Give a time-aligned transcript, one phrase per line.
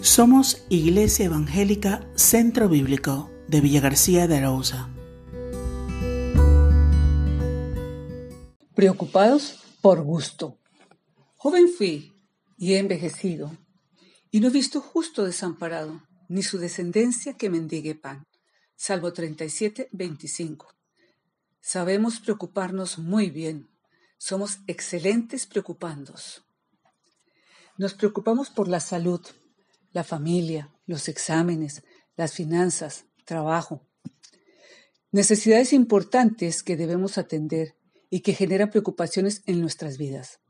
[0.00, 4.88] Somos Iglesia Evangélica Centro Bíblico de Villa García de Arauza.
[8.76, 10.56] Preocupados por gusto.
[11.36, 12.12] Joven fui
[12.56, 13.50] y he envejecido,
[14.30, 18.28] y no he visto justo desamparado, ni su descendencia que mendigue pan.
[18.76, 20.76] Salvo 37, 25.
[21.60, 23.68] Sabemos preocuparnos muy bien.
[24.16, 26.44] Somos excelentes preocupándonos.
[27.76, 29.20] Nos preocupamos por la salud,
[29.92, 31.82] la familia, los exámenes,
[32.16, 33.86] las finanzas, trabajo.
[35.10, 37.76] Necesidades importantes que debemos atender
[38.10, 40.40] y que generan preocupaciones en nuestras vidas.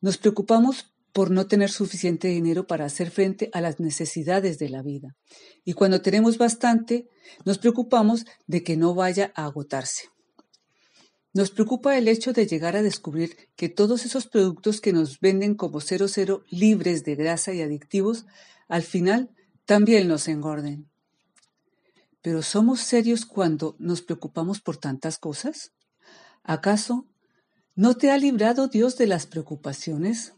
[0.00, 4.82] Nos preocupamos por no tener suficiente dinero para hacer frente a las necesidades de la
[4.82, 5.16] vida.
[5.64, 7.08] Y cuando tenemos bastante,
[7.46, 10.10] nos preocupamos de que no vaya a agotarse.
[11.32, 15.54] Nos preocupa el hecho de llegar a descubrir que todos esos productos que nos venden
[15.54, 18.26] como cero cero libres de grasa y adictivos
[18.68, 19.30] al final
[19.64, 20.88] también nos engorden.
[22.22, 25.72] Pero ¿somos serios cuando nos preocupamos por tantas cosas?
[26.42, 27.06] ¿Acaso
[27.74, 30.34] no te ha librado Dios de las preocupaciones?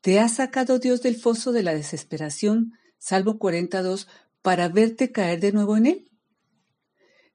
[0.00, 4.08] ¿Te ha sacado Dios del foso de la desesperación, Salmo 42,
[4.42, 6.10] para verte caer de nuevo en él?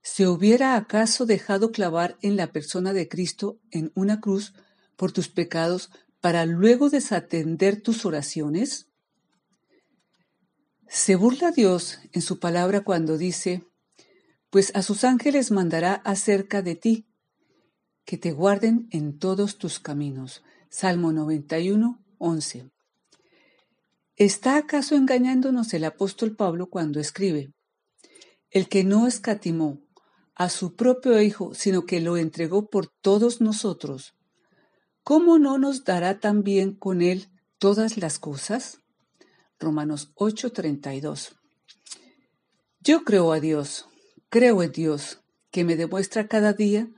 [0.01, 4.53] ¿Se hubiera acaso dejado clavar en la persona de Cristo en una cruz
[4.95, 5.89] por tus pecados
[6.21, 8.87] para luego desatender tus oraciones?
[10.95, 13.67] Se burla Dios en su palabra cuando dice,
[14.49, 17.05] pues a sus ángeles mandará acerca de ti,
[18.05, 20.41] que te guarden en todos tus caminos.
[20.69, 22.71] Salmo 91, 11.
[24.15, 27.51] ¿Está acaso engañándonos el apóstol Pablo cuando escribe,
[28.49, 29.81] el que no escatimó
[30.33, 34.13] a su propio Hijo, sino que lo entregó por todos nosotros,
[35.03, 37.27] ¿cómo no nos dará también con él
[37.59, 38.84] todas las cosas?
[39.59, 41.35] Romanos 8:32.
[42.79, 43.87] Yo creo a Dios,
[44.29, 46.89] creo en Dios, que me demuestra cada día,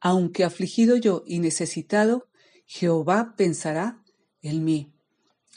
[0.00, 2.28] aunque afligido yo y necesitado,
[2.66, 4.02] Jehová pensará
[4.42, 4.92] en mí.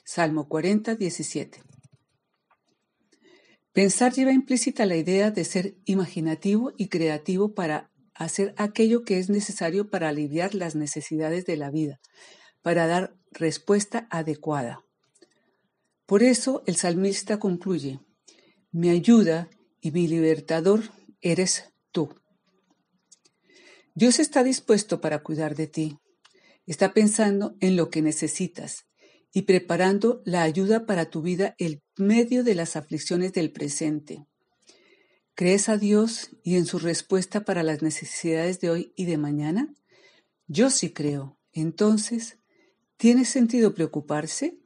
[0.03, 1.61] Salmo 40, 17.
[3.73, 9.29] Pensar lleva implícita la idea de ser imaginativo y creativo para hacer aquello que es
[9.29, 11.99] necesario para aliviar las necesidades de la vida,
[12.61, 14.83] para dar respuesta adecuada.
[16.05, 17.99] Por eso el salmista concluye,
[18.71, 19.49] mi ayuda
[19.81, 20.81] y mi libertador
[21.21, 22.15] eres tú.
[23.93, 25.97] Dios está dispuesto para cuidar de ti.
[26.65, 28.85] Está pensando en lo que necesitas
[29.33, 34.25] y preparando la ayuda para tu vida en medio de las aflicciones del presente.
[35.35, 39.73] ¿Crees a Dios y en su respuesta para las necesidades de hoy y de mañana?
[40.47, 41.39] Yo sí creo.
[41.53, 42.37] Entonces,
[42.97, 44.60] ¿tiene sentido preocuparse?